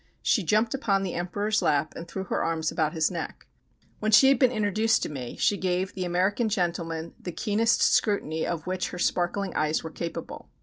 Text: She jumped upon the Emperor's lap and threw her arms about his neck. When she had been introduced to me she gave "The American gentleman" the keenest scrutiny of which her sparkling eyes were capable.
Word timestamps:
She 0.23 0.41
jumped 0.41 0.73
upon 0.73 1.03
the 1.03 1.13
Emperor's 1.13 1.61
lap 1.61 1.93
and 1.95 2.07
threw 2.07 2.23
her 2.23 2.43
arms 2.43 2.71
about 2.71 2.93
his 2.93 3.11
neck. 3.11 3.45
When 3.99 4.11
she 4.11 4.29
had 4.29 4.39
been 4.39 4.51
introduced 4.51 5.03
to 5.03 5.09
me 5.09 5.35
she 5.37 5.57
gave 5.57 5.93
"The 5.93 6.05
American 6.05 6.49
gentleman" 6.49 7.13
the 7.19 7.31
keenest 7.31 7.83
scrutiny 7.83 8.43
of 8.43 8.65
which 8.65 8.89
her 8.89 8.97
sparkling 8.97 9.53
eyes 9.55 9.83
were 9.83 9.91
capable. 9.91 10.49